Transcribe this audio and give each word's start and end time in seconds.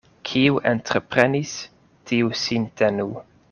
Kiu 0.27 0.55
entreprenis, 0.69 1.53
tiu 2.13 2.35
sin 2.47 2.67
tenu. 2.83 3.09